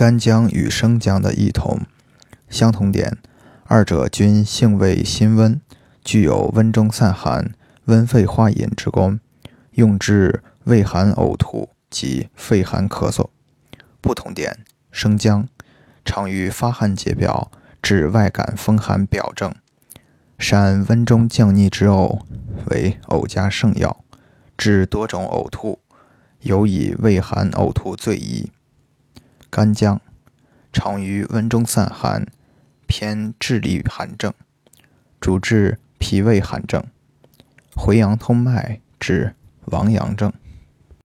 [0.00, 1.80] 干姜与生姜的异同。
[2.48, 3.18] 相同点，
[3.64, 5.60] 二者均性味辛温，
[6.02, 7.52] 具有温中散寒、
[7.84, 9.20] 温肺化饮之功，
[9.72, 13.28] 用治胃寒呕吐及肺寒咳嗽。
[14.00, 14.60] 不同点，
[14.90, 15.46] 生姜
[16.02, 19.54] 常于发汗解表，治外感风寒表症，
[20.38, 22.20] 善温中降逆之呕，
[22.70, 24.02] 为呕家圣药，
[24.56, 25.78] 治多种呕吐，
[26.40, 28.50] 尤以胃寒呕吐最宜。
[29.50, 30.00] 干姜
[30.72, 32.24] 常于温中散寒，
[32.86, 34.32] 偏治理寒症，
[35.20, 36.82] 主治脾胃寒症。
[37.74, 40.32] 回阳通脉治亡阳症。